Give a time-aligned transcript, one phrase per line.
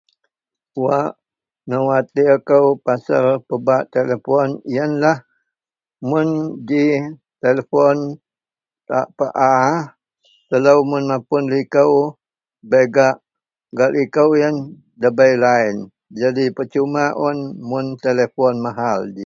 [0.83, 1.11] wak
[1.67, 5.19] nou watir kou pasel pebak telepon ienlah
[6.09, 6.29] mun
[6.67, 6.85] ji
[7.43, 7.97] telepon
[8.87, 9.65] pa paa
[10.49, 11.83] telou mun mapun liko,
[12.69, 14.55] bei gak-gak liko ien
[15.01, 15.79] debei line,
[16.19, 17.37] jadi percuma un
[17.69, 19.19] mun telepon mahal ji